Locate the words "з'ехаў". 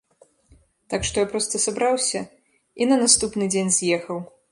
3.77-4.17